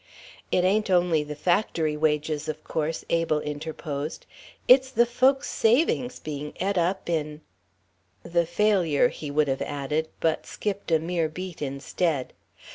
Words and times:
"It 0.51 0.63
ain't 0.63 0.89
only 0.89 1.23
the 1.23 1.35
factory 1.35 1.95
wages, 1.95 2.49
of 2.49 2.63
course," 2.63 3.05
Abel 3.11 3.39
interposed, 3.39 4.25
"it's 4.67 4.89
the 4.89 5.05
folks's 5.05 5.51
savings 5.51 6.17
being 6.17 6.53
et 6.59 6.75
up 6.75 7.07
in 7.07 7.41
""the 8.23 8.47
failure," 8.47 9.09
he 9.09 9.29
would 9.29 9.47
have 9.47 9.61
added, 9.61 10.07
but 10.19 10.47
skipped 10.47 10.89
a 10.91 10.97
mere 10.97 11.29
beat 11.29 11.61
instead. 11.61 12.33